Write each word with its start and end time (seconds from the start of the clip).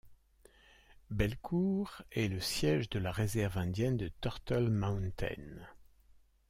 Belcourt 1.11 2.01
est 2.09 2.27
le 2.27 2.39
siège 2.39 2.89
de 2.89 2.97
la 2.97 3.11
réserve 3.11 3.59
indienne 3.59 3.97
de 3.97 4.07
Turtle 4.19 4.71
Mountain. 4.71 5.67